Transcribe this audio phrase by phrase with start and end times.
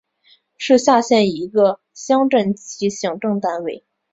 [0.57, 3.85] 是下辖的一个乡镇级行政单位。